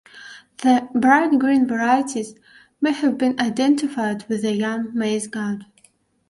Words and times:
The 0.63 0.89
bright 0.95 1.37
green 1.37 1.67
varieties 1.67 2.33
may 2.81 2.91
have 2.91 3.19
been 3.19 3.39
identified 3.39 4.27
with 4.27 4.41
the 4.41 4.51
young 4.53 4.91
Maize 4.95 5.27
God. 5.27 5.67